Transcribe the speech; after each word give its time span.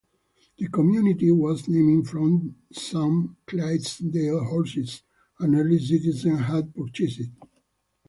The 0.57 0.67
community 0.67 1.29
was 1.29 1.67
named 1.67 2.09
from 2.09 2.55
some 2.73 3.37
Clydesdale 3.45 4.45
horses 4.45 5.03
an 5.39 5.53
early 5.53 5.77
citizen 5.77 6.37
had 6.39 6.73
purchased. 6.73 7.29